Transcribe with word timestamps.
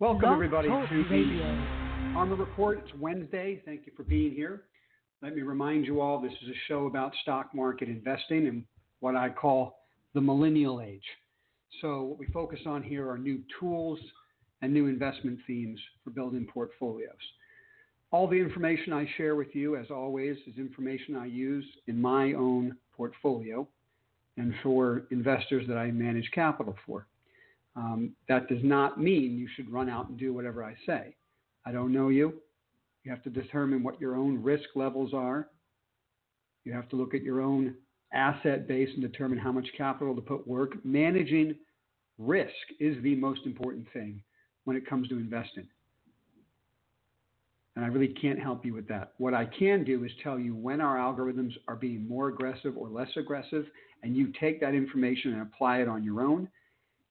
Welcome, 0.00 0.32
everybody, 0.32 0.68
to 0.68 0.86
the 0.86 1.08
the 2.28 2.36
Report. 2.36 2.78
It's 2.78 2.94
Wednesday. 3.00 3.60
Thank 3.64 3.84
you 3.84 3.92
for 3.96 4.04
being 4.04 4.32
here. 4.32 4.62
Let 5.22 5.34
me 5.34 5.42
remind 5.42 5.86
you 5.86 6.00
all 6.00 6.20
this 6.20 6.30
is 6.40 6.50
a 6.50 6.58
show 6.68 6.86
about 6.86 7.12
stock 7.22 7.52
market 7.52 7.88
investing 7.88 8.46
and 8.46 8.62
what 9.00 9.16
I 9.16 9.28
call 9.28 9.80
the 10.14 10.20
millennial 10.20 10.80
age. 10.80 11.02
So, 11.80 12.02
what 12.02 12.18
we 12.20 12.26
focus 12.26 12.60
on 12.64 12.80
here 12.80 13.10
are 13.10 13.18
new 13.18 13.42
tools 13.58 13.98
and 14.62 14.72
new 14.72 14.86
investment 14.86 15.40
themes 15.48 15.80
for 16.04 16.10
building 16.10 16.46
portfolios. 16.46 17.10
All 18.12 18.28
the 18.28 18.36
information 18.36 18.92
I 18.92 19.04
share 19.16 19.34
with 19.34 19.52
you, 19.52 19.74
as 19.74 19.90
always, 19.90 20.36
is 20.46 20.58
information 20.58 21.16
I 21.16 21.26
use 21.26 21.66
in 21.88 22.00
my 22.00 22.34
own 22.34 22.76
portfolio 22.96 23.66
and 24.36 24.54
for 24.62 25.08
investors 25.10 25.66
that 25.66 25.76
I 25.76 25.90
manage 25.90 26.30
capital 26.32 26.76
for. 26.86 27.08
Um, 27.78 28.10
that 28.28 28.48
does 28.48 28.62
not 28.64 29.00
mean 29.00 29.38
you 29.38 29.48
should 29.54 29.72
run 29.72 29.88
out 29.88 30.08
and 30.08 30.18
do 30.18 30.34
whatever 30.34 30.64
I 30.64 30.74
say. 30.84 31.14
I 31.64 31.70
don't 31.70 31.92
know 31.92 32.08
you. 32.08 32.34
You 33.04 33.12
have 33.12 33.22
to 33.22 33.30
determine 33.30 33.84
what 33.84 34.00
your 34.00 34.16
own 34.16 34.42
risk 34.42 34.68
levels 34.74 35.14
are. 35.14 35.48
You 36.64 36.72
have 36.72 36.88
to 36.88 36.96
look 36.96 37.14
at 37.14 37.22
your 37.22 37.40
own 37.40 37.76
asset 38.12 38.66
base 38.66 38.88
and 38.94 39.00
determine 39.00 39.38
how 39.38 39.52
much 39.52 39.68
capital 39.76 40.14
to 40.16 40.20
put 40.20 40.46
work. 40.46 40.84
Managing 40.84 41.54
risk 42.18 42.50
is 42.80 43.00
the 43.04 43.14
most 43.14 43.42
important 43.46 43.86
thing 43.92 44.22
when 44.64 44.76
it 44.76 44.88
comes 44.88 45.08
to 45.08 45.16
investing. 45.16 45.68
And 47.76 47.84
I 47.84 47.88
really 47.88 48.08
can't 48.08 48.40
help 48.40 48.66
you 48.66 48.74
with 48.74 48.88
that. 48.88 49.12
What 49.18 49.34
I 49.34 49.44
can 49.44 49.84
do 49.84 50.02
is 50.04 50.10
tell 50.24 50.36
you 50.36 50.56
when 50.56 50.80
our 50.80 50.96
algorithms 50.96 51.52
are 51.68 51.76
being 51.76 52.08
more 52.08 52.26
aggressive 52.26 52.76
or 52.76 52.88
less 52.88 53.10
aggressive, 53.16 53.66
and 54.02 54.16
you 54.16 54.32
take 54.40 54.60
that 54.60 54.74
information 54.74 55.34
and 55.34 55.42
apply 55.42 55.78
it 55.78 55.88
on 55.88 56.02
your 56.02 56.22
own. 56.22 56.48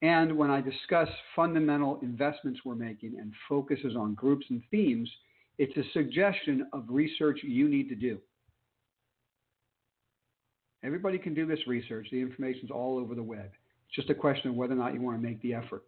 And 0.01 0.37
when 0.37 0.51
I 0.51 0.61
discuss 0.61 1.09
fundamental 1.35 1.99
investments 2.01 2.59
we're 2.63 2.75
making 2.75 3.17
and 3.19 3.33
focuses 3.49 3.95
on 3.95 4.13
groups 4.13 4.45
and 4.49 4.61
themes, 4.69 5.09
it's 5.57 5.75
a 5.75 5.91
suggestion 5.91 6.67
of 6.71 6.85
research 6.87 7.39
you 7.43 7.67
need 7.67 7.89
to 7.89 7.95
do. 7.95 8.19
Everybody 10.83 11.17
can 11.17 11.33
do 11.33 11.47
this 11.47 11.59
research. 11.67 12.07
The 12.11 12.21
information's 12.21 12.69
all 12.69 12.99
over 12.99 13.15
the 13.15 13.23
web. 13.23 13.49
It's 13.87 13.95
just 13.95 14.09
a 14.11 14.15
question 14.15 14.51
of 14.51 14.55
whether 14.55 14.73
or 14.73 14.77
not 14.77 14.93
you 14.93 15.01
want 15.01 15.19
to 15.19 15.27
make 15.27 15.41
the 15.41 15.53
effort. 15.53 15.83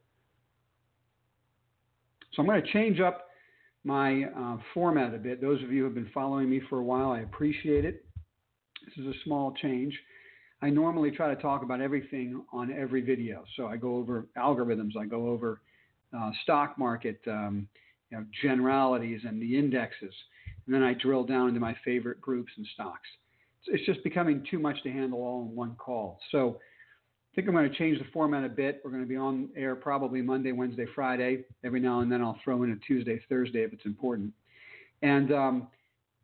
So 2.34 2.42
I'm 2.42 2.48
going 2.48 2.62
to 2.62 2.72
change 2.72 3.00
up 3.00 3.28
my 3.84 4.24
uh, 4.24 4.58
format 4.74 5.14
a 5.14 5.18
bit. 5.18 5.42
Those 5.42 5.62
of 5.64 5.72
you 5.72 5.80
who 5.80 5.86
have 5.86 5.96
been 5.96 6.10
following 6.14 6.50
me 6.50 6.62
for 6.70 6.80
a 6.80 6.84
while, 6.84 7.12
I 7.12 7.20
appreciate 7.20 7.86
it. 7.86 8.06
This 8.86 9.06
is 9.06 9.16
a 9.16 9.18
small 9.24 9.54
change. 9.62 9.98
I 10.62 10.70
normally 10.70 11.12
try 11.12 11.34
to 11.34 11.42
talk 11.42 11.64
about 11.64 11.82
everything 11.82 12.44
on 12.52 12.72
every 12.72 13.02
video. 13.02 13.44
So 13.56 13.68
I 13.68 13.78
go 13.78 13.96
over 13.96 14.28
algorithms, 14.38 14.98
I 14.98 15.06
go 15.06 15.30
over 15.30 15.62
uh, 16.18 16.32
stock 16.44 16.78
market 16.78 17.20
um, 17.28 17.68
you 18.12 18.18
know, 18.18 18.26
generalities 18.42 19.22
and 19.26 19.42
the 19.42 19.58
indexes, 19.58 20.14
and 20.66 20.76
then 20.76 20.84
I 20.84 20.94
drill 20.94 21.24
down 21.24 21.50
into 21.50 21.60
my 21.60 21.76
favorite 21.86 22.20
groups 22.20 22.52
and 22.58 22.66
stocks. 22.74 23.08
It's 23.68 23.86
just 23.86 24.04
becoming 24.04 24.46
too 24.50 24.60
much 24.60 24.82
to 24.84 24.92
handle 24.92 25.20
all 25.20 25.42
in 25.44 25.56
one 25.56 25.76
call. 25.76 26.20
So 26.32 26.60
I 27.32 27.36
think 27.36 27.48
I'm 27.48 27.54
going 27.54 27.70
to 27.70 27.78
change 27.78 28.00
the 28.00 28.06
format 28.12 28.44
a 28.44 28.50
bit. 28.50 28.82
We're 28.84 28.92
going 28.92 29.04
to 29.04 29.08
be 29.08 29.18
on 29.18 29.50
air 29.56 29.76
probably 29.76 30.22
Monday, 30.22 30.52
Wednesday, 30.52 30.86
Friday. 30.96 31.44
Every 31.64 31.80
now 31.80 32.00
and 32.00 32.12
then 32.12 32.22
I'll 32.22 32.40
throw 32.44 32.64
in 32.64 32.72
a 32.72 32.76
Tuesday, 32.88 33.22
Thursday 33.30 33.64
if 33.64 33.72
it's 33.72 33.86
important. 33.86 34.34
And 35.04 35.32
um, 35.32 35.68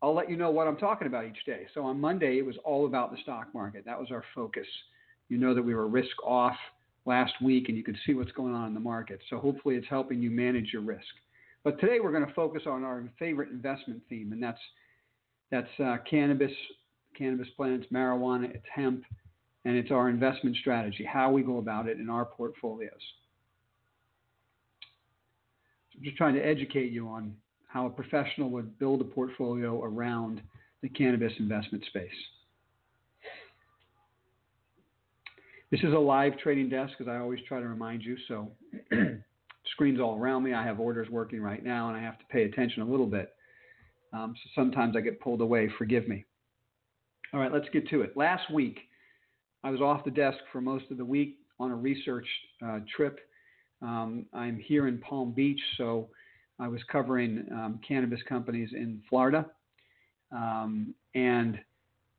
I'll 0.02 0.14
let 0.14 0.30
you 0.30 0.36
know 0.36 0.50
what 0.50 0.68
I'm 0.68 0.76
talking 0.76 1.06
about 1.06 1.24
each 1.24 1.44
day. 1.46 1.66
So 1.74 1.82
on 1.84 2.00
Monday, 2.00 2.38
it 2.38 2.44
was 2.44 2.56
all 2.64 2.86
about 2.86 3.10
the 3.10 3.18
stock 3.22 3.48
market. 3.54 3.84
That 3.86 3.98
was 3.98 4.10
our 4.10 4.24
focus. 4.34 4.66
You 5.28 5.38
know 5.38 5.54
that 5.54 5.62
we 5.62 5.74
were 5.74 5.88
risk 5.88 6.22
off 6.24 6.56
last 7.06 7.32
week 7.40 7.68
and 7.68 7.76
you 7.76 7.84
could 7.84 7.96
see 8.04 8.14
what's 8.14 8.32
going 8.32 8.54
on 8.54 8.68
in 8.68 8.74
the 8.74 8.80
market. 8.80 9.20
So 9.30 9.38
hopefully 9.38 9.76
it's 9.76 9.88
helping 9.88 10.20
you 10.20 10.30
manage 10.30 10.70
your 10.72 10.82
risk. 10.82 11.02
But 11.64 11.80
today 11.80 11.98
we're 12.00 12.12
going 12.12 12.26
to 12.26 12.34
focus 12.34 12.62
on 12.66 12.84
our 12.84 13.02
favorite 13.18 13.50
investment 13.50 14.02
theme, 14.08 14.32
and 14.32 14.40
that's 14.42 14.60
that's 15.50 15.80
uh, 15.84 15.96
cannabis, 16.08 16.52
cannabis 17.16 17.48
plants, 17.56 17.86
marijuana, 17.92 18.54
it's 18.54 18.66
hemp, 18.72 19.04
and 19.64 19.76
it's 19.76 19.90
our 19.90 20.08
investment 20.08 20.56
strategy, 20.56 21.04
how 21.04 21.30
we 21.30 21.42
go 21.42 21.58
about 21.58 21.88
it 21.88 21.98
in 21.98 22.08
our 22.08 22.24
portfolios. 22.24 22.92
So 25.92 25.98
I'm 25.98 26.04
just 26.04 26.16
trying 26.16 26.34
to 26.34 26.40
educate 26.40 26.92
you 26.92 27.08
on 27.08 27.34
how 27.66 27.86
a 27.86 27.90
professional 27.90 28.50
would 28.50 28.78
build 28.78 29.00
a 29.00 29.04
portfolio 29.04 29.82
around 29.82 30.40
the 30.82 30.88
cannabis 30.88 31.32
investment 31.38 31.84
space. 31.86 32.10
This 35.70 35.80
is 35.80 35.92
a 35.92 35.98
live 35.98 36.38
trading 36.38 36.68
desk, 36.68 36.92
as 37.00 37.08
I 37.08 37.16
always 37.16 37.40
try 37.48 37.60
to 37.60 37.66
remind 37.66 38.02
you. 38.02 38.16
So, 38.28 38.52
screens 39.72 40.00
all 40.00 40.18
around 40.18 40.44
me. 40.44 40.54
I 40.54 40.64
have 40.64 40.80
orders 40.80 41.08
working 41.10 41.40
right 41.40 41.64
now, 41.64 41.88
and 41.88 41.96
I 41.96 42.00
have 42.00 42.18
to 42.18 42.24
pay 42.26 42.44
attention 42.44 42.82
a 42.82 42.86
little 42.86 43.06
bit. 43.06 43.34
Um, 44.12 44.34
so 44.42 44.50
sometimes 44.54 44.96
I 44.96 45.00
get 45.00 45.20
pulled 45.20 45.40
away. 45.40 45.68
Forgive 45.76 46.08
me. 46.08 46.24
All 47.34 47.40
right, 47.40 47.52
let's 47.52 47.68
get 47.72 47.88
to 47.90 48.02
it. 48.02 48.16
Last 48.16 48.50
week, 48.52 48.78
I 49.64 49.70
was 49.70 49.80
off 49.80 50.04
the 50.04 50.10
desk 50.10 50.38
for 50.52 50.60
most 50.60 50.84
of 50.90 50.96
the 50.96 51.04
week 51.04 51.38
on 51.58 51.70
a 51.70 51.74
research 51.74 52.26
uh, 52.64 52.78
trip. 52.94 53.18
Um, 53.82 54.26
I'm 54.32 54.58
here 54.58 54.86
in 54.86 54.98
Palm 54.98 55.32
Beach, 55.32 55.60
so 55.76 56.08
I 56.58 56.68
was 56.68 56.80
covering 56.90 57.46
um, 57.52 57.80
cannabis 57.86 58.20
companies 58.28 58.70
in 58.72 59.02
Florida 59.08 59.46
um, 60.32 60.94
and 61.14 61.58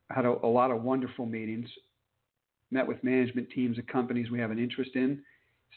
had 0.09 0.25
a, 0.25 0.35
a, 0.43 0.47
lot 0.47 0.71
of 0.71 0.83
wonderful 0.83 1.25
meetings. 1.25 1.67
Met 2.71 2.87
with 2.87 3.03
management 3.03 3.49
teams 3.49 3.77
of 3.77 3.87
companies 3.87 4.29
we 4.29 4.39
have 4.39 4.51
an 4.51 4.59
interest 4.59 4.91
in. 4.95 5.21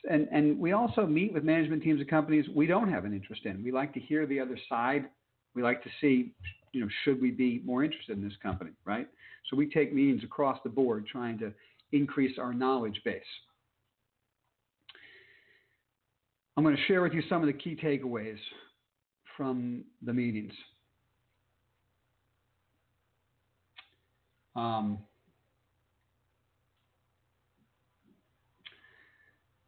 And, 0.08 0.28
and 0.32 0.58
we 0.58 0.72
also 0.72 1.06
meet 1.06 1.32
with 1.32 1.44
management 1.44 1.82
teams 1.82 2.00
of 2.00 2.06
companies 2.06 2.46
we 2.54 2.66
don't 2.66 2.90
have 2.90 3.04
an 3.04 3.14
interest 3.14 3.44
in. 3.44 3.62
We 3.62 3.72
like 3.72 3.92
to 3.94 4.00
hear 4.00 4.26
the 4.26 4.40
other 4.40 4.58
side. 4.68 5.06
We 5.54 5.62
like 5.62 5.82
to 5.82 5.90
see, 6.00 6.32
you 6.72 6.80
know, 6.80 6.88
should 7.04 7.20
we 7.20 7.30
be 7.30 7.62
more 7.64 7.84
interested 7.84 8.16
in 8.16 8.22
this 8.22 8.36
company, 8.42 8.70
right? 8.84 9.08
So 9.48 9.56
we 9.56 9.68
take 9.68 9.92
meetings 9.92 10.22
across 10.22 10.58
the 10.62 10.70
board 10.70 11.06
trying 11.06 11.38
to 11.38 11.52
increase 11.92 12.38
our 12.38 12.54
knowledge 12.54 13.00
base. 13.04 13.22
I'm 16.56 16.64
going 16.64 16.76
to 16.76 16.82
share 16.84 17.02
with 17.02 17.12
you 17.12 17.22
some 17.28 17.40
of 17.42 17.46
the 17.46 17.52
key 17.52 17.76
takeaways 17.80 18.38
from 19.36 19.84
the 20.02 20.12
meetings. 20.12 20.52
Um, 24.56 24.98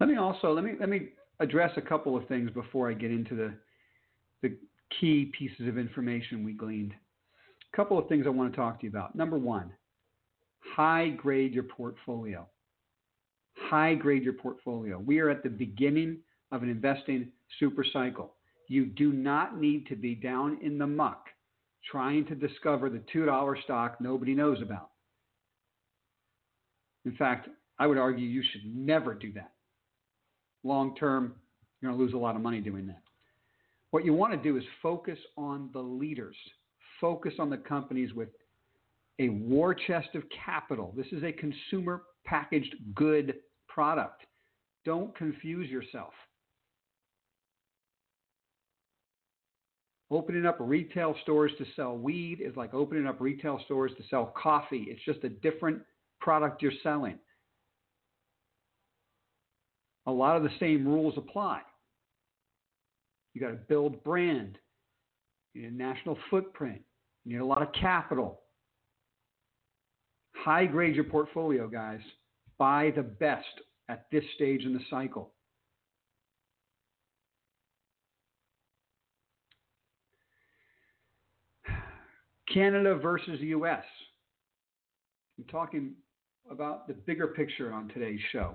let 0.01 0.09
me 0.09 0.17
also 0.17 0.53
let 0.53 0.65
me 0.65 0.73
let 0.79 0.89
me 0.89 1.11
address 1.41 1.71
a 1.77 1.81
couple 1.81 2.17
of 2.17 2.27
things 2.29 2.51
before 2.51 2.91
I 2.91 2.95
get 2.95 3.11
into 3.11 3.35
the 3.35 3.55
the 4.43 4.57
key 5.01 5.33
pieces 5.39 5.69
of 5.69 5.79
information 5.79 6.45
we 6.45 6.53
gleaned. 6.53 6.93
A 7.73 7.77
couple 7.77 7.99
of 7.99 8.09
things 8.09 8.27
I 8.27 8.31
want 8.31 8.53
to 8.53 8.57
talk 8.57 8.81
to 8.81 8.87
you 8.87 8.91
about. 8.91 9.15
Number 9.15 9.39
one, 9.39 9.73
high 10.75 11.11
grade 11.11 11.55
your 11.55 11.65
portfolio. 11.65 12.47
High 13.57 13.95
grade 13.95 14.25
your 14.25 14.35
portfolio. 14.35 14.99
We 14.99 15.21
are 15.21 15.31
at 15.31 15.43
the 15.43 15.49
beginning 15.49 16.19
of 16.53 16.63
an 16.63 16.69
investing 16.69 17.29
super 17.59 17.85
cycle. 17.93 18.35
You 18.69 18.87
do 18.87 19.13
not 19.13 19.61
need 19.61 19.87
to 19.89 19.97
be 19.97 20.15
down 20.15 20.59
in 20.63 20.79
the 20.79 20.87
muck 20.87 21.27
trying 21.91 22.25
to 22.27 22.35
discover 22.35 22.89
the 22.89 23.03
$2 23.13 23.63
stock 23.65 24.01
nobody 24.01 24.35
knows 24.35 24.63
about. 24.63 24.91
In 27.05 27.17
fact, 27.17 27.49
I 27.79 27.87
would 27.87 27.99
argue 27.99 28.27
you 28.27 28.45
should 28.53 28.65
never 28.65 29.15
do 29.15 29.33
that. 29.33 29.53
Long 30.63 30.95
term, 30.95 31.35
you're 31.81 31.91
going 31.91 31.99
to 31.99 32.05
lose 32.05 32.15
a 32.15 32.19
lot 32.19 32.37
of 32.37 32.43
money 32.43 32.61
doing 32.61 32.87
that. 32.87 33.03
What 33.91 34.05
you 34.05 34.15
want 34.15 34.33
to 34.33 34.39
do 34.39 34.57
is 34.57 34.63
focus 34.81 35.19
on 35.37 35.71
the 35.73 35.81
leaders, 35.81 36.37
focus 37.01 37.35
on 37.41 37.51
the 37.51 37.57
companies 37.57 38.15
with 38.15 38.29
a 39.19 39.29
war 39.29 39.75
chest 39.75 40.09
of 40.15 40.23
capital. 40.45 40.95
This 40.97 41.09
is 41.13 41.25
a 41.25 41.33
consumer 41.33 42.05
packaged 42.25 42.75
good 42.95 43.35
product. 43.69 44.23
Don't 44.85 45.15
confuse 45.17 45.69
yourself. 45.69 46.13
Opening 50.13 50.45
up 50.45 50.59
retail 50.61 51.17
stores 51.23 51.53
to 51.57 51.65
sell 51.75 51.97
weed 51.97 52.43
is 52.43 52.55
like 52.55 52.75
opening 52.75 53.07
up 53.07 53.19
retail 53.19 53.59
stores 53.65 53.93
to 53.97 54.03
sell 54.11 54.27
coffee. 54.37 54.87
It's 54.91 55.03
just 55.07 55.25
a 55.25 55.31
different 55.31 55.81
product 56.21 56.61
you're 56.61 56.71
selling. 56.83 57.19
A 60.07 60.13
lot 60.13 60.37
of 60.37 60.43
the 60.43 60.51
same 60.61 60.87
rules 60.87 61.15
apply. 61.17 61.63
You 63.33 63.41
got 63.41 63.53
to 63.53 63.55
build 63.55 64.05
brand, 64.05 64.59
you 65.55 65.63
need 65.63 65.73
a 65.73 65.75
national 65.75 66.19
footprint, 66.29 66.83
you 67.25 67.33
need 67.33 67.43
a 67.43 67.47
lot 67.47 67.63
of 67.63 67.69
capital. 67.73 68.43
High 70.37 70.67
grade 70.67 70.95
your 70.95 71.05
portfolio, 71.05 71.69
guys. 71.69 72.01
Buy 72.59 72.93
the 72.95 73.03
best 73.03 73.47
at 73.89 74.05
this 74.13 74.25
stage 74.35 74.65
in 74.65 74.75
the 74.75 74.81
cycle. 74.91 75.33
Canada 82.53 82.97
versus 82.97 83.39
the 83.41 83.47
U.S. 83.47 83.85
I'm 85.39 85.45
talking 85.45 85.93
about 86.51 86.87
the 86.87 86.95
bigger 86.95 87.29
picture 87.29 87.73
on 87.73 87.89
today's 87.89 88.21
show. 88.33 88.55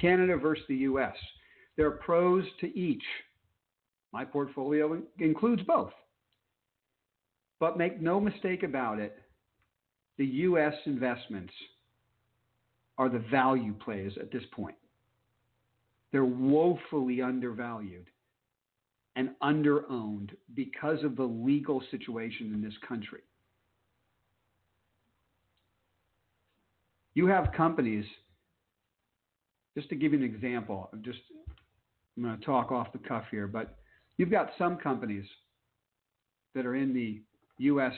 Canada 0.00 0.36
versus 0.36 0.64
the 0.68 0.76
U.S. 0.76 1.14
There 1.76 1.86
are 1.86 1.92
pros 1.92 2.44
to 2.60 2.78
each. 2.78 3.02
My 4.12 4.24
portfolio 4.24 5.00
includes 5.18 5.62
both. 5.62 5.92
But 7.58 7.78
make 7.78 8.00
no 8.00 8.20
mistake 8.20 8.62
about 8.62 8.98
it, 8.98 9.18
the 10.18 10.26
U.S. 10.26 10.74
investments 10.84 11.52
are 12.98 13.08
the 13.08 13.24
value 13.30 13.74
plays 13.74 14.12
at 14.20 14.30
this 14.30 14.44
point. 14.52 14.76
They're 16.12 16.24
woefully 16.24 17.20
undervalued 17.20 18.06
and 19.16 19.30
underowned 19.42 20.30
because 20.54 21.02
of 21.02 21.16
the 21.16 21.24
legal 21.24 21.82
situation 21.90 22.52
in 22.54 22.62
this 22.62 22.74
country. 22.86 23.22
You 27.14 27.26
have 27.26 27.50
companies, 27.56 28.04
just 29.74 29.88
to 29.88 29.96
give 29.96 30.12
you 30.12 30.18
an 30.18 30.24
example, 30.24 30.90
I'm 30.92 31.02
just 31.02 31.18
I'm 32.16 32.22
going 32.22 32.38
to 32.38 32.44
talk 32.44 32.70
off 32.70 32.92
the 32.92 32.98
cuff 32.98 33.24
here, 33.30 33.46
but 33.46 33.76
you've 34.18 34.30
got 34.30 34.50
some 34.58 34.76
companies 34.76 35.24
that 36.54 36.66
are 36.66 36.74
in 36.76 36.94
the 36.94 37.20
U.S. 37.58 37.92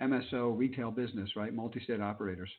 MSO 0.00 0.56
retail 0.56 0.90
business, 0.90 1.30
right? 1.36 1.52
Multi 1.54 1.80
state 1.82 2.00
operators. 2.00 2.50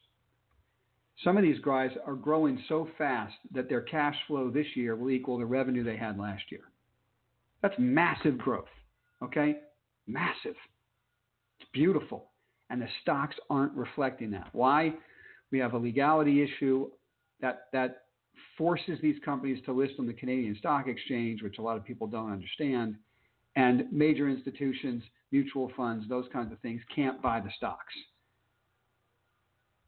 Some 1.24 1.38
of 1.38 1.44
these 1.44 1.60
guys 1.60 1.92
are 2.06 2.16
growing 2.16 2.62
so 2.68 2.90
fast 2.98 3.36
that 3.54 3.70
their 3.70 3.82
cash 3.82 4.16
flow 4.28 4.50
this 4.50 4.68
year 4.76 4.96
will 4.96 5.12
equal 5.12 5.38
the 5.38 5.46
revenue 5.46 5.84
they 5.84 5.96
had 5.96 6.20
last 6.20 6.44
year. 6.52 6.62
That's 7.62 7.76
massive 7.80 8.38
growth, 8.38 8.66
okay? 9.24 9.58
Massive. 10.08 10.56
It's 11.60 11.70
beautiful. 11.74 12.32
And 12.70 12.82
the 12.82 12.88
stocks 13.02 13.36
aren't 13.50 13.74
reflecting 13.74 14.32
that. 14.32 14.50
Why? 14.52 14.94
We 15.52 15.60
have 15.60 15.74
a 15.74 15.78
legality 15.78 16.44
issue 16.44 16.90
that, 17.42 17.68
that 17.72 18.04
forces 18.58 19.00
these 19.02 19.16
companies 19.24 19.64
to 19.66 19.72
list 19.72 19.94
on 20.00 20.08
the 20.08 20.14
Canadian 20.14 20.56
Stock 20.58 20.88
Exchange, 20.88 21.42
which 21.42 21.60
a 21.60 21.62
lot 21.62 21.78
of 21.78 21.86
people 21.86 22.08
don't 22.08 22.32
understand. 22.32 22.96
And 23.56 23.86
major 23.92 24.28
institutions, 24.28 25.02
mutual 25.32 25.72
funds, 25.78 26.10
those 26.10 26.26
kinds 26.34 26.52
of 26.52 26.60
things 26.60 26.82
can't 26.94 27.22
buy 27.22 27.40
the 27.40 27.52
stocks. 27.56 27.94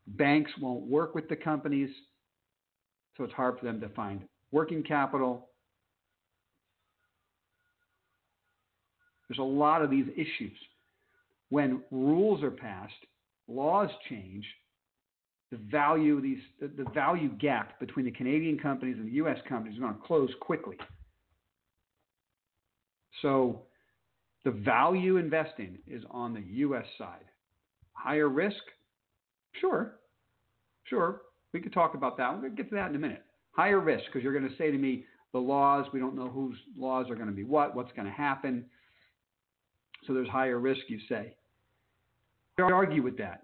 Banks 0.08 0.52
won't 0.62 0.86
work 0.86 1.16
with 1.16 1.28
the 1.28 1.36
companies, 1.36 1.90
so 3.18 3.24
it's 3.24 3.34
hard 3.34 3.60
for 3.60 3.66
them 3.66 3.80
to 3.82 3.90
find 3.90 4.22
working 4.52 4.84
capital. 4.84 5.50
There's 9.28 9.40
a 9.40 9.44
lot 9.44 9.82
of 9.82 9.90
these 9.90 10.08
issues. 10.16 10.58
When 11.50 11.82
rules 11.92 12.44
are 12.44 12.52
passed, 12.52 12.94
laws 13.48 13.90
change, 14.10 14.46
the 15.52 15.58
value 15.58 16.22
these 16.22 16.40
the, 16.60 16.86
value 16.94 17.30
gap 17.38 17.80
between 17.80 18.06
the 18.06 18.12
Canadian 18.12 18.60
companies 18.60 18.98
and 18.98 19.08
the 19.08 19.14
US 19.14 19.38
companies 19.48 19.76
is 19.76 19.80
going 19.80 19.94
to 19.94 20.02
close 20.02 20.30
quickly. 20.42 20.78
So 23.22 23.64
the 24.44 24.52
value 24.52 25.18
investing 25.18 25.78
is 25.88 26.04
on 26.12 26.34
the 26.34 26.44
US 26.66 26.86
side. 26.98 27.26
Higher 27.94 28.30
risk, 28.30 28.62
Sure. 29.60 29.96
Sure. 30.86 31.22
We 31.54 31.60
could 31.60 31.74
talk 31.74 31.96
about 31.96 32.18
that. 32.18 32.34
We're 32.34 32.42
going 32.42 32.56
to 32.56 32.64
get 32.64 32.70
to 32.70 32.76
that 32.76 32.90
in 32.90 32.96
a 32.96 33.00
minute. 33.00 33.24
Higher 33.52 33.80
risk, 33.80 34.06
because 34.06 34.24
you're 34.24 34.38
going 34.38 34.50
to 34.50 34.56
say 34.58 34.72
to 34.72 34.78
me, 34.78 35.06
the 35.34 35.40
laws, 35.40 35.86
we 35.94 36.00
don't 36.00 36.16
know 36.16 36.30
whose 36.30 36.58
laws 36.78 37.10
are 37.10 37.16
going 37.16 37.28
to 37.28 37.34
be 37.34 37.44
what, 37.44 37.76
what's 37.76 37.92
going 37.94 38.06
to 38.06 38.14
happen. 38.14 38.66
So 40.06 40.14
there's 40.14 40.30
higher 40.30 40.60
risk, 40.60 40.82
you 40.88 41.00
say. 41.10 41.36
I 42.60 42.62
argue 42.64 43.04
with 43.04 43.18
that. 43.18 43.42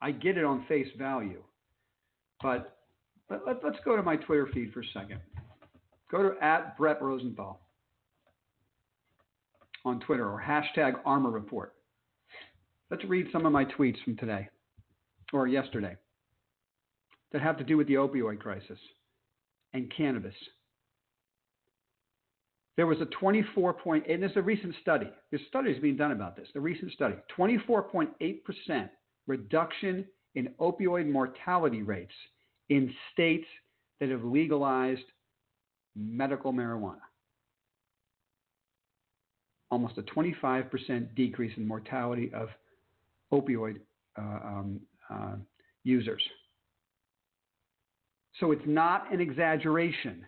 I 0.00 0.12
get 0.12 0.36
it 0.36 0.44
on 0.44 0.64
face 0.68 0.88
value. 0.98 1.42
But 2.42 2.76
let, 3.30 3.64
us 3.64 3.74
go 3.84 3.96
to 3.96 4.02
my 4.02 4.16
Twitter 4.16 4.48
feed 4.52 4.72
for 4.72 4.80
a 4.80 4.86
second. 4.92 5.20
Go 6.10 6.22
to 6.22 6.44
at 6.44 6.76
Brett 6.76 7.02
Rosenthal 7.02 7.60
on 9.84 10.00
Twitter 10.00 10.28
or 10.28 10.42
hashtag 10.46 11.02
ARMR 11.04 11.32
Report. 11.32 11.75
Let's 12.90 13.04
read 13.04 13.26
some 13.32 13.46
of 13.46 13.52
my 13.52 13.64
tweets 13.64 14.02
from 14.04 14.16
today 14.16 14.48
or 15.32 15.48
yesterday 15.48 15.96
that 17.32 17.42
have 17.42 17.58
to 17.58 17.64
do 17.64 17.76
with 17.76 17.88
the 17.88 17.94
opioid 17.94 18.38
crisis 18.38 18.78
and 19.72 19.92
cannabis. 19.94 20.34
There 22.76 22.86
was 22.86 23.00
a 23.00 23.06
24 23.06 23.72
point, 23.74 24.04
and 24.08 24.22
this 24.22 24.30
is 24.32 24.36
a 24.36 24.42
recent 24.42 24.74
study. 24.82 25.08
This 25.32 25.40
study 25.48 25.70
is 25.70 25.80
being 25.80 25.96
done 25.96 26.12
about 26.12 26.36
this. 26.36 26.46
The 26.54 26.60
recent 26.60 26.92
study 26.92 27.14
24.8% 27.36 28.88
reduction 29.26 30.04
in 30.34 30.50
opioid 30.60 31.10
mortality 31.10 31.82
rates 31.82 32.12
in 32.68 32.92
states 33.12 33.46
that 33.98 34.10
have 34.10 34.22
legalized 34.22 35.02
medical 35.96 36.52
marijuana. 36.52 37.00
Almost 39.70 39.98
a 39.98 40.02
25% 40.02 41.14
decrease 41.16 41.52
in 41.56 41.66
mortality 41.66 42.30
of 42.32 42.50
opioid 43.32 43.76
uh, 44.18 44.22
um, 44.22 44.80
uh, 45.10 45.34
users. 45.84 46.22
So 48.40 48.52
it's 48.52 48.62
not 48.66 49.12
an 49.12 49.20
exaggeration 49.20 50.26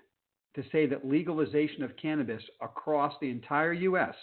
to 0.54 0.62
say 0.72 0.86
that 0.86 1.06
legalization 1.06 1.82
of 1.82 1.96
cannabis 1.96 2.42
across 2.62 3.14
the 3.20 3.30
entire 3.30 3.72
U.S. 3.72 4.14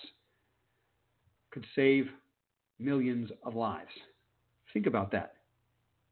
could 1.52 1.66
save 1.76 2.08
millions 2.80 3.30
of 3.46 3.56
lives. 3.56 3.92
Think 4.74 4.88
about 4.88 5.12
that. 5.12 5.34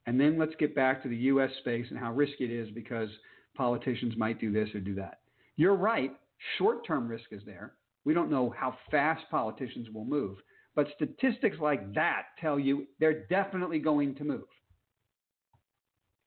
And 0.05 0.19
then 0.19 0.37
let's 0.37 0.55
get 0.59 0.75
back 0.75 1.01
to 1.03 1.09
the 1.09 1.15
U.S. 1.15 1.49
space 1.59 1.87
and 1.89 1.97
how 1.97 2.13
risky 2.13 2.45
it 2.45 2.51
is 2.51 2.69
because 2.71 3.09
politicians 3.55 4.15
might 4.17 4.39
do 4.39 4.51
this 4.51 4.69
or 4.75 4.79
do 4.79 4.95
that. 4.95 5.19
You're 5.55 5.75
right, 5.75 6.11
short 6.57 6.85
term 6.85 7.07
risk 7.07 7.25
is 7.31 7.41
there. 7.45 7.73
We 8.05 8.13
don't 8.13 8.31
know 8.31 8.53
how 8.57 8.77
fast 8.91 9.23
politicians 9.31 9.87
will 9.93 10.05
move. 10.05 10.37
But 10.75 10.87
statistics 10.95 11.57
like 11.59 11.93
that 11.93 12.23
tell 12.39 12.59
you 12.59 12.87
they're 12.99 13.25
definitely 13.27 13.79
going 13.79 14.15
to 14.15 14.23
move. 14.23 14.47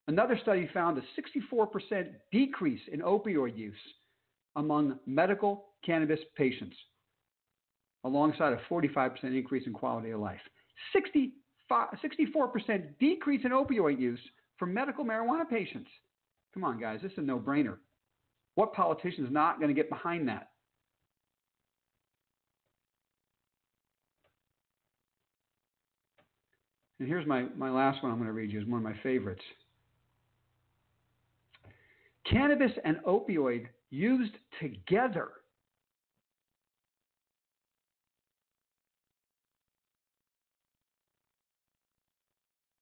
Another 0.08 0.38
study 0.40 0.68
found 0.72 0.98
a 0.98 1.52
64% 1.52 2.06
decrease 2.30 2.80
in 2.92 3.00
opioid 3.00 3.56
use 3.56 3.74
among 4.54 4.98
medical 5.04 5.66
cannabis 5.84 6.20
patients, 6.36 6.76
alongside 8.04 8.52
a 8.52 8.60
45% 8.70 9.24
increase 9.24 9.66
in 9.66 9.72
quality 9.72 10.10
of 10.10 10.20
life. 10.20 10.40
64% 10.94 11.30
decrease 13.00 13.44
in 13.44 13.50
opioid 13.50 13.98
use 13.98 14.20
for 14.58 14.66
medical 14.66 15.04
marijuana 15.04 15.48
patients. 15.48 15.90
Come 16.54 16.62
on, 16.62 16.80
guys, 16.80 17.00
this 17.02 17.12
is 17.12 17.18
a 17.18 17.22
no 17.22 17.38
brainer. 17.38 17.76
What 18.54 18.72
politician 18.72 19.26
is 19.26 19.32
not 19.32 19.58
going 19.58 19.68
to 19.68 19.74
get 19.74 19.90
behind 19.90 20.28
that? 20.28 20.50
And 26.98 27.08
here's 27.08 27.26
my, 27.26 27.46
my 27.56 27.70
last 27.70 28.02
one 28.02 28.10
I'm 28.10 28.18
going 28.18 28.28
to 28.28 28.32
read 28.32 28.50
you, 28.50 28.60
is 28.60 28.66
one 28.66 28.78
of 28.78 28.84
my 28.84 28.98
favorites. 29.02 29.42
Cannabis 32.30 32.72
and 32.84 32.96
opioid 33.06 33.66
used 33.90 34.32
together 34.60 35.28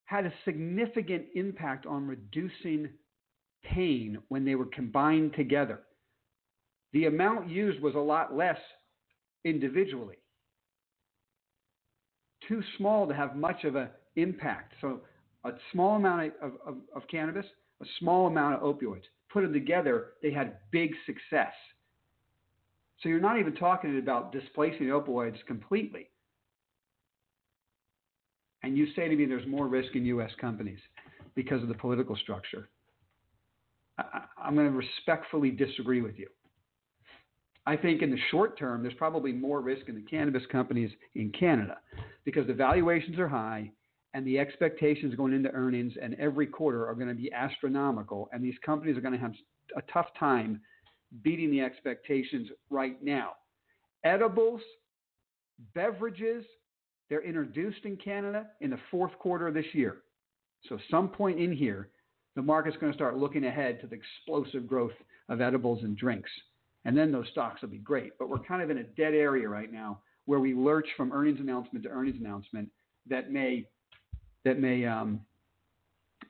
had 0.06 0.26
a 0.26 0.32
significant 0.44 1.24
impact 1.34 1.86
on 1.86 2.06
reducing 2.06 2.88
pain 3.64 4.18
when 4.28 4.44
they 4.44 4.54
were 4.54 4.66
combined 4.66 5.34
together. 5.34 5.80
The 6.92 7.06
amount 7.06 7.48
used 7.50 7.82
was 7.82 7.96
a 7.96 7.98
lot 7.98 8.36
less 8.36 8.58
individually. 9.44 10.16
Too 12.48 12.62
small 12.78 13.08
to 13.08 13.14
have 13.14 13.34
much 13.34 13.64
of 13.64 13.74
an 13.74 13.88
impact. 14.16 14.74
So 14.80 15.00
a 15.44 15.52
small 15.72 15.96
amount 15.96 16.32
of, 16.42 16.52
of, 16.66 16.76
of 16.94 17.02
cannabis, 17.10 17.46
a 17.82 17.86
small 17.98 18.26
amount 18.26 18.54
of 18.54 18.62
opioids. 18.62 19.02
Put 19.32 19.42
them 19.42 19.52
together, 19.52 20.12
they 20.22 20.32
had 20.32 20.58
big 20.70 20.92
success. 21.06 21.52
So 23.00 23.08
you're 23.08 23.20
not 23.20 23.38
even 23.38 23.54
talking 23.54 23.98
about 23.98 24.32
displacing 24.32 24.86
opioids 24.86 25.36
completely. 25.46 26.08
And 28.62 28.78
you 28.78 28.86
say 28.96 29.08
to 29.08 29.16
me 29.16 29.26
there's 29.26 29.46
more 29.46 29.68
risk 29.68 29.94
in 29.94 30.06
U.S. 30.06 30.30
companies 30.40 30.78
because 31.34 31.62
of 31.62 31.68
the 31.68 31.74
political 31.74 32.16
structure. 32.16 32.70
I, 33.98 34.22
I'm 34.42 34.54
going 34.54 34.70
to 34.70 34.76
respectfully 34.76 35.50
disagree 35.50 36.00
with 36.00 36.18
you. 36.18 36.28
I 37.66 37.76
think 37.76 38.02
in 38.02 38.10
the 38.10 38.18
short 38.30 38.58
term, 38.58 38.82
there's 38.82 38.94
probably 38.94 39.32
more 39.32 39.60
risk 39.60 39.88
in 39.88 39.94
the 39.94 40.02
cannabis 40.02 40.42
companies 40.50 40.90
in 41.14 41.30
Canada 41.30 41.78
because 42.24 42.46
the 42.46 42.54
valuations 42.54 43.18
are 43.18 43.28
high 43.28 43.70
and 44.14 44.24
the 44.26 44.38
expectations 44.38 45.14
going 45.16 45.32
into 45.32 45.50
earnings 45.50 45.92
and 46.00 46.14
every 46.20 46.46
quarter 46.46 46.88
are 46.88 46.94
going 46.94 47.08
to 47.08 47.14
be 47.14 47.32
astronomical, 47.32 48.28
and 48.32 48.42
these 48.42 48.54
companies 48.64 48.96
are 48.96 49.00
going 49.00 49.12
to 49.12 49.20
have 49.20 49.34
a 49.76 49.82
tough 49.92 50.06
time 50.18 50.60
beating 51.22 51.50
the 51.50 51.60
expectations 51.60 52.48
right 52.70 53.02
now. 53.02 53.32
Edibles, 54.04 54.60
beverages, 55.74 56.44
they're 57.10 57.22
introduced 57.22 57.84
in 57.84 57.96
Canada 57.96 58.46
in 58.60 58.70
the 58.70 58.78
fourth 58.90 59.16
quarter 59.18 59.48
of 59.48 59.54
this 59.54 59.66
year. 59.72 59.98
So, 60.68 60.78
some 60.90 61.08
point 61.08 61.38
in 61.38 61.52
here, 61.52 61.90
the 62.36 62.42
market's 62.42 62.76
going 62.78 62.92
to 62.92 62.96
start 62.96 63.16
looking 63.16 63.44
ahead 63.44 63.80
to 63.80 63.86
the 63.86 63.96
explosive 63.96 64.66
growth 64.66 64.92
of 65.28 65.40
edibles 65.40 65.82
and 65.82 65.96
drinks. 65.96 66.30
And 66.84 66.96
then 66.96 67.12
those 67.12 67.26
stocks 67.32 67.62
will 67.62 67.68
be 67.68 67.78
great. 67.78 68.12
But 68.18 68.28
we're 68.28 68.38
kind 68.38 68.62
of 68.62 68.70
in 68.70 68.78
a 68.78 68.82
dead 68.82 69.14
area 69.14 69.48
right 69.48 69.72
now 69.72 70.00
where 70.26 70.40
we 70.40 70.54
lurch 70.54 70.86
from 70.96 71.12
earnings 71.12 71.40
announcement 71.40 71.84
to 71.84 71.90
earnings 71.90 72.16
announcement 72.20 72.68
that 73.08 73.30
may 73.30 73.66
that 74.44 74.58
may 74.58 74.84
um, 74.84 75.20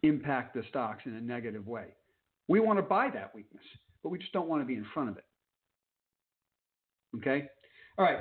impact 0.02 0.54
the 0.54 0.62
stocks 0.68 1.02
in 1.06 1.14
a 1.14 1.21
negative 1.21 1.66
way. 1.66 1.87
We 2.49 2.61
want 2.61 2.78
to 2.78 2.83
buy 2.83 3.11
that 3.14 3.35
weakness, 3.35 3.64
but 4.02 4.11
we 4.11 4.18
just 4.18 4.33
don't 4.33 4.49
want 4.49 4.62
to 4.62 4.66
be 4.66 4.75
in 4.75 4.87
front 4.92 5.11
of 5.11 5.16
it. 5.16 5.25
Okay? 7.16 7.49
All 7.99 8.04
right. 8.04 8.18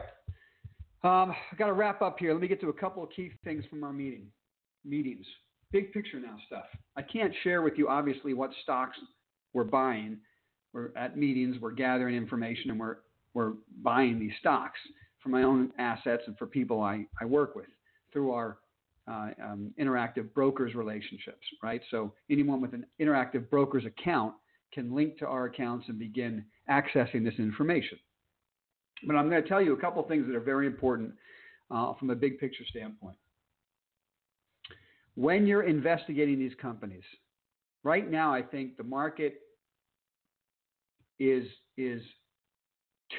Um, 1.03 1.31
I 1.31 1.55
got 1.57 1.67
to 1.67 1.73
wrap 1.73 2.01
up 2.01 2.17
here. 2.19 2.31
Let 2.31 2.41
me 2.41 2.47
get 2.47 2.62
to 2.62 2.69
a 2.69 2.73
couple 2.73 3.03
of 3.03 3.09
key 3.09 3.31
things 3.43 3.65
from 3.69 3.83
our 3.83 3.91
meeting 3.91 4.27
meetings. 4.85 5.25
Big 5.71 5.91
picture 5.91 6.19
now 6.19 6.38
stuff. 6.47 6.65
I 6.95 7.01
can't 7.01 7.33
share 7.43 7.62
with 7.62 7.73
you 7.77 7.89
obviously 7.89 8.33
what 8.33 8.51
stocks 8.62 8.97
we're 9.53 9.63
buying. 9.63 10.17
We're 10.73 10.89
at 10.95 11.17
meetings, 11.17 11.57
we're 11.59 11.71
gathering 11.71 12.15
information, 12.15 12.71
and 12.71 12.79
we're 12.79 12.97
we're 13.33 13.53
buying 13.81 14.19
these 14.19 14.33
stocks 14.39 14.79
for 15.19 15.29
my 15.29 15.43
own 15.43 15.71
assets 15.79 16.23
and 16.27 16.38
for 16.38 16.45
people 16.45 16.81
I, 16.81 17.05
I 17.19 17.25
work 17.25 17.55
with 17.55 17.65
through 18.12 18.31
our 18.31 18.57
uh, 19.10 19.29
um, 19.43 19.74
interactive 19.79 20.33
brokers 20.33 20.75
relationships, 20.75 21.45
right? 21.62 21.81
So 21.91 22.13
anyone 22.29 22.62
with 22.62 22.74
an 22.74 22.86
interactive 23.01 23.50
brokers 23.50 23.86
account 23.86 24.33
can 24.74 24.93
link 24.95 25.17
to 25.19 25.27
our 25.27 25.45
accounts 25.45 25.86
and 25.89 26.00
begin 26.00 26.45
accessing 26.69 27.24
this 27.24 27.38
information. 27.38 28.00
But 29.05 29.15
I'm 29.15 29.29
going 29.29 29.43
to 29.43 29.50
tell 29.50 29.62
you 29.62 29.74
a 29.74 29.79
couple 29.79 30.01
things 30.03 30.25
that 30.27 30.36
are 30.36 30.41
very 30.41 30.67
important 30.67 31.13
uh, 31.69 31.93
from 32.00 32.10
a 32.10 32.15
big 32.15 32.39
picture 32.39 32.63
standpoint. 32.69 33.17
When 35.15 35.45
you're 35.45 35.63
investigating 35.63 36.39
these 36.39 36.53
companies, 36.62 37.03
right 37.83 38.10
now 38.10 38.33
I 38.33 38.41
think 38.41 38.77
the 38.77 38.83
market 38.83 39.36
is 41.19 41.45
is 41.77 42.01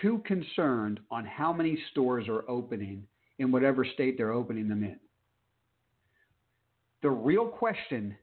too 0.02 0.22
concerned 0.26 1.00
on 1.10 1.24
how 1.24 1.52
many 1.52 1.78
stores 1.90 2.26
are 2.28 2.48
opening 2.48 3.04
in 3.38 3.52
whatever 3.52 3.84
state 3.84 4.16
they're 4.16 4.32
opening 4.32 4.68
them 4.68 4.82
in. 4.82 4.98
The 7.04 7.10
real 7.10 7.46
question 7.46 8.16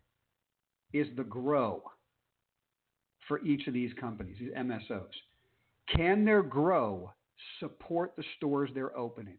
is 0.92 1.06
the 1.16 1.24
grow 1.24 1.84
for 3.28 3.40
each 3.46 3.68
of 3.68 3.76
these 3.76 3.92
companies, 4.00 4.38
these 4.40 4.50
MSOs. 4.58 5.12
Can 5.96 6.26
their 6.26 6.42
grow 6.42 7.14
support 7.60 8.14
the 8.18 8.24
stores 8.38 8.72
they're 8.74 8.98
opening? 8.98 9.38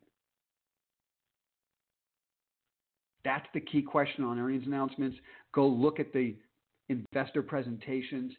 That's 3.24 3.46
the 3.52 3.58
key 3.58 3.82
question 3.82 4.22
on 4.22 4.38
earnings 4.38 4.64
announcements. 4.64 5.16
Go 5.52 5.66
look 5.66 5.98
at 5.98 6.12
the 6.12 6.36
investor 6.88 7.42
presentations. 7.42 8.32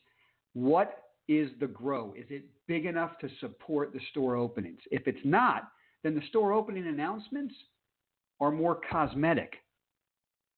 What 0.54 1.04
is 1.28 1.50
the 1.60 1.68
grow? 1.68 2.14
Is 2.18 2.28
it 2.30 2.46
big 2.66 2.86
enough 2.86 3.20
to 3.20 3.28
support 3.42 3.92
the 3.92 4.00
store 4.12 4.38
openings? 4.38 4.80
If 4.90 5.06
it's 5.10 5.26
not, 5.26 5.64
then 6.02 6.16
the 6.16 6.26
store 6.30 6.54
opening 6.54 6.88
announcements 6.88 7.54
are 8.40 8.52
more 8.52 8.80
cosmetic. 8.90 9.56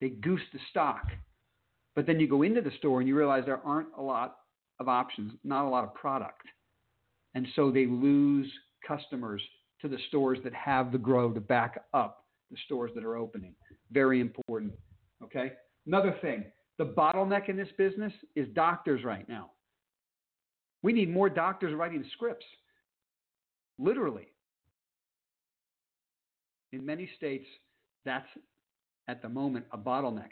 They 0.00 0.10
goose 0.10 0.42
the 0.52 0.58
stock. 0.70 1.04
But 1.94 2.06
then 2.06 2.20
you 2.20 2.28
go 2.28 2.42
into 2.42 2.60
the 2.60 2.72
store 2.78 3.00
and 3.00 3.08
you 3.08 3.16
realize 3.16 3.44
there 3.46 3.64
aren't 3.64 3.88
a 3.96 4.02
lot 4.02 4.36
of 4.78 4.88
options, 4.88 5.32
not 5.44 5.64
a 5.64 5.68
lot 5.68 5.84
of 5.84 5.94
product. 5.94 6.42
And 7.34 7.46
so 7.56 7.70
they 7.70 7.86
lose 7.86 8.50
customers 8.86 9.42
to 9.80 9.88
the 9.88 9.98
stores 10.08 10.38
that 10.44 10.54
have 10.54 10.92
the 10.92 10.98
grow 10.98 11.32
to 11.32 11.40
back 11.40 11.80
up 11.94 12.24
the 12.50 12.56
stores 12.66 12.92
that 12.94 13.04
are 13.04 13.16
opening. 13.16 13.54
Very 13.90 14.20
important. 14.20 14.72
Okay? 15.22 15.52
Another 15.86 16.16
thing 16.20 16.44
the 16.78 16.84
bottleneck 16.84 17.48
in 17.48 17.56
this 17.56 17.68
business 17.78 18.12
is 18.34 18.46
doctors 18.54 19.02
right 19.02 19.26
now. 19.28 19.50
We 20.82 20.92
need 20.92 21.10
more 21.10 21.30
doctors 21.30 21.74
writing 21.74 22.04
scripts. 22.12 22.44
Literally. 23.78 24.28
In 26.72 26.84
many 26.84 27.08
states, 27.16 27.46
that's 28.04 28.26
at 29.08 29.22
the 29.22 29.28
moment 29.28 29.64
a 29.72 29.78
bottleneck. 29.78 30.30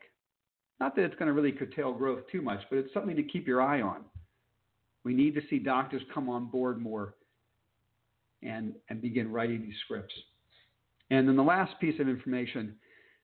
Not 0.81 0.97
that 0.97 1.04
it's 1.04 1.14
going 1.14 1.28
to 1.28 1.33
really 1.33 1.52
curtail 1.52 1.93
growth 1.93 2.23
too 2.31 2.43
much, 2.43 2.61
but 2.69 2.78
it's 2.78 2.93
something 2.93 3.16
to 3.16 3.23
keep 3.23 3.47
your 3.47 3.62
eye 3.62 3.81
on. 3.81 4.04
We 5.04 5.14
need 5.14 5.35
to 5.35 5.43
see 5.49 5.59
doctors 5.59 6.02
come 6.12 6.28
on 6.28 6.47
board 6.47 6.81
more 6.81 7.14
and, 8.43 8.75
and 8.88 9.00
begin 9.00 9.31
writing 9.31 9.62
these 9.62 9.76
scripts. 9.85 10.14
And 11.11 11.28
then 11.28 11.37
the 11.37 11.43
last 11.43 11.78
piece 11.81 12.00
of 12.00 12.09
information 12.09 12.75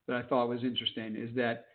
that 0.07 0.17
I 0.17 0.23
thought 0.23 0.49
was 0.49 0.63
interesting 0.63 1.17
is 1.17 1.35
that 1.37 1.67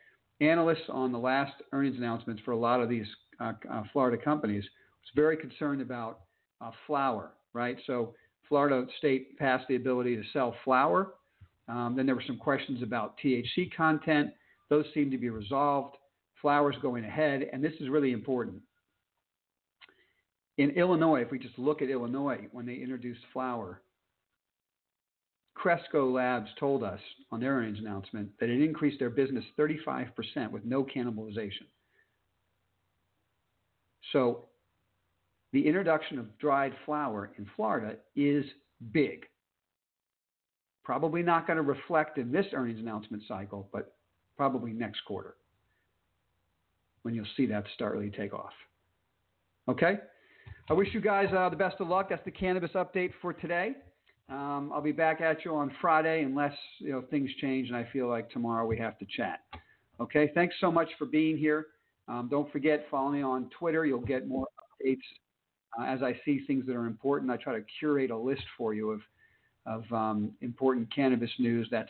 analysts 0.41 0.89
on 0.89 1.12
the 1.12 1.17
last 1.17 1.53
earnings 1.72 1.98
announcements 1.98 2.41
for 2.46 2.51
a 2.51 2.58
lot 2.58 2.82
of 2.82 2.89
these 2.89 3.08
uh, 3.39 3.53
uh, 3.72 3.84
Florida 3.91 4.22
companies 4.22 4.63
was 4.63 5.12
very 5.15 5.38
concerned 5.38 5.82
about 5.82 6.22
uh, 6.62 6.72
flower, 6.88 7.32
right? 7.53 7.77
So 7.88 8.13
Florida 8.48 8.86
state 8.98 9.38
passed 9.38 9.65
the 9.67 9.75
ability 9.75 10.15
to 10.15 10.24
sell 10.32 10.55
flower 10.63 11.15
um, 11.67 11.95
then 11.95 12.05
there 12.05 12.15
were 12.15 12.24
some 12.25 12.38
questions 12.38 12.84
about 12.84 13.15
THC 13.24 13.74
content. 13.75 14.31
Those 14.69 14.86
seem 14.93 15.12
to 15.12 15.17
be 15.17 15.29
resolved. 15.29 15.98
Flowers 16.41 16.75
going 16.81 17.05
ahead, 17.05 17.48
and 17.51 17.63
this 17.63 17.74
is 17.79 17.89
really 17.89 18.12
important. 18.12 18.62
In 20.57 20.69
Illinois, 20.72 21.22
if 21.22 21.31
we 21.31 21.39
just 21.39 21.57
look 21.57 21.81
at 21.81 21.89
Illinois, 21.89 22.48
when 22.51 22.65
they 22.65 22.75
introduced 22.75 23.22
flower, 23.34 23.81
Cresco 25.55 26.10
Labs 26.12 26.50
told 26.60 26.84
us 26.84 27.00
on 27.31 27.39
their 27.39 27.53
earnings 27.53 27.79
announcement 27.79 28.29
that 28.39 28.50
it 28.50 28.62
increased 28.62 29.00
their 29.00 29.10
business 29.10 29.43
35% 29.57 30.51
with 30.51 30.63
no 30.65 30.84
cannibalization. 30.84 31.65
So 34.12 34.45
the 35.51 35.65
introduction 35.65 36.19
of 36.19 36.38
dried 36.38 36.74
flower 36.86 37.31
in 37.38 37.48
Florida 37.55 37.95
is 38.15 38.45
big. 38.91 39.25
Probably 40.86 41.24
not 41.24 41.48
going 41.48 41.58
to 41.58 41.63
reflect 41.63 42.18
in 42.20 42.32
this 42.32 42.46
earnings 42.54 42.80
announcement 42.80 43.24
cycle, 43.27 43.68
but 43.74 43.96
probably 44.38 44.72
next 44.72 45.01
quarter 45.06 45.36
when 47.01 47.13
you'll 47.13 47.25
see 47.36 47.46
that 47.46 47.63
start 47.74 47.96
really 47.96 48.10
take 48.10 48.34
off. 48.34 48.54
Okay? 49.68 50.00
I 50.70 50.74
wish 50.74 50.88
you 50.94 51.01
guys 51.01 51.27
uh, 51.36 51.50
the 51.50 51.56
best 51.56 51.75
of 51.80 51.88
luck. 51.88 52.10
That's 52.10 52.24
the 52.25 52.32
cannabis 52.32 52.72
update 52.72 53.12
for 53.22 53.34
today. 53.34 53.74
Um, 54.30 54.72
I'll 54.74 54.82
be 54.82 54.92
back 54.92 55.22
at 55.22 55.46
you 55.46 55.56
on 55.56 55.72
Friday 55.80 56.24
unless 56.24 56.54
you 56.80 56.92
know 56.92 57.04
things 57.12 57.30
change 57.39 57.68
and 57.68 57.77
I 57.77 57.88
feel 57.94 58.08
like 58.08 58.32
tomorrow 58.32 58.65
we 58.65 58.77
have 58.77 58.98
to 59.00 59.06
chat. 59.15 59.42
Okay, 60.00 60.32
thanks 60.34 60.56
so 60.60 60.72
much 60.72 60.89
for 60.98 61.06
being 61.06 61.38
here. 61.38 61.68
Um, 62.08 62.27
don't 62.30 62.51
forget, 62.51 62.86
follow 62.89 63.12
me 63.12 63.22
on 63.22 63.50
Twitter. 63.58 63.86
You'll 63.86 64.00
get 64.00 64.27
more 64.27 64.48
updates 64.84 64.98
uh, 65.80 65.84
as 65.86 66.01
I 66.01 66.20
see 66.25 66.44
things 66.48 66.65
that 66.65 66.75
are 66.75 66.88
important. 66.88 67.32
I 67.32 67.38
try 67.38 67.54
to 67.54 67.63
curate 67.80 68.10
a 68.12 68.18
list 68.18 68.44
for 68.58 68.74
you 68.74 68.92
of 68.92 69.01
of 69.65 69.84
um, 69.91 70.31
important 70.41 70.93
cannabis 70.93 71.31
news. 71.39 71.67
That's 71.72 71.89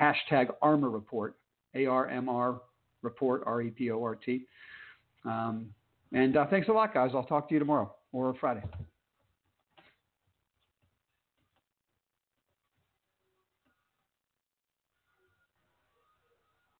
hashtag 0.00 0.48
ARMR 0.62 0.92
Report, 0.92 1.36
A 1.74 1.86
R 1.86 2.08
M 2.08 2.28
R 2.28 2.60
Report, 3.02 3.42
R 3.46 3.62
E 3.62 3.70
P 3.70 3.90
O 3.90 4.02
R 4.02 4.14
T. 4.14 4.46
Um, 5.24 5.66
and 6.12 6.36
uh, 6.36 6.46
thanks 6.46 6.68
a 6.68 6.72
lot, 6.72 6.94
guys. 6.94 7.10
I'll 7.14 7.24
talk 7.24 7.48
to 7.48 7.54
you 7.54 7.58
tomorrow 7.58 7.92
or 8.12 8.34
Friday. 8.40 8.62